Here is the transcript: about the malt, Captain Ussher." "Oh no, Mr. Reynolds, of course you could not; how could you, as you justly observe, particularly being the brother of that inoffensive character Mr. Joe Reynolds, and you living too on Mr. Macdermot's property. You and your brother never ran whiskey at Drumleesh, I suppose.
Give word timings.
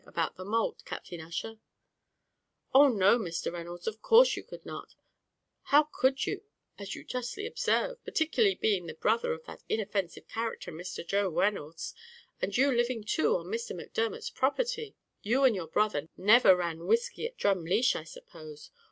about 0.07 0.35
the 0.35 0.43
malt, 0.43 0.81
Captain 0.83 1.21
Ussher." 1.21 1.59
"Oh 2.73 2.87
no, 2.87 3.19
Mr. 3.19 3.53
Reynolds, 3.53 3.85
of 3.85 4.01
course 4.01 4.35
you 4.35 4.41
could 4.43 4.65
not; 4.65 4.95
how 5.65 5.89
could 5.93 6.25
you, 6.25 6.41
as 6.79 6.95
you 6.95 7.03
justly 7.03 7.45
observe, 7.45 8.03
particularly 8.03 8.55
being 8.55 8.87
the 8.87 8.95
brother 8.95 9.31
of 9.31 9.43
that 9.45 9.61
inoffensive 9.69 10.27
character 10.27 10.71
Mr. 10.71 11.05
Joe 11.07 11.29
Reynolds, 11.29 11.93
and 12.41 12.57
you 12.57 12.71
living 12.71 13.03
too 13.03 13.37
on 13.37 13.45
Mr. 13.45 13.75
Macdermot's 13.75 14.31
property. 14.31 14.95
You 15.21 15.43
and 15.43 15.55
your 15.55 15.67
brother 15.67 16.09
never 16.17 16.55
ran 16.55 16.87
whiskey 16.87 17.27
at 17.27 17.37
Drumleesh, 17.37 17.95
I 17.95 18.03
suppose. 18.03 18.71